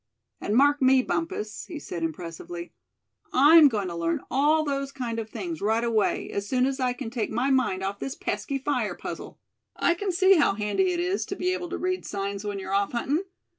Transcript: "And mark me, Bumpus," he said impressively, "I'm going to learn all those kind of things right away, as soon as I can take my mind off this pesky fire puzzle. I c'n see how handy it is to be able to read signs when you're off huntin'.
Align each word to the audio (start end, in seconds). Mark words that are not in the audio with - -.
"And 0.39 0.55
mark 0.55 0.81
me, 0.81 1.03
Bumpus," 1.03 1.65
he 1.67 1.77
said 1.77 2.01
impressively, 2.01 2.73
"I'm 3.31 3.67
going 3.67 3.87
to 3.87 3.95
learn 3.95 4.21
all 4.31 4.63
those 4.65 4.91
kind 4.91 5.19
of 5.19 5.29
things 5.29 5.61
right 5.61 5.83
away, 5.83 6.31
as 6.31 6.49
soon 6.49 6.65
as 6.65 6.79
I 6.79 6.91
can 6.93 7.11
take 7.11 7.29
my 7.29 7.51
mind 7.51 7.83
off 7.83 7.99
this 7.99 8.15
pesky 8.15 8.57
fire 8.57 8.95
puzzle. 8.95 9.39
I 9.75 9.93
c'n 9.93 10.11
see 10.11 10.37
how 10.37 10.55
handy 10.55 10.89
it 10.91 10.99
is 10.99 11.23
to 11.27 11.35
be 11.35 11.53
able 11.53 11.69
to 11.69 11.77
read 11.77 12.03
signs 12.07 12.43
when 12.43 12.57
you're 12.57 12.73
off 12.73 12.93
huntin'. 12.93 13.25